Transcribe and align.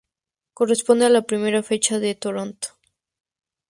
Corresponde 0.55 1.05
a 1.05 1.09
la 1.09 1.21
primera 1.27 1.61
fecha 1.61 1.97
en 1.97 2.17
Toronto. 2.17 2.69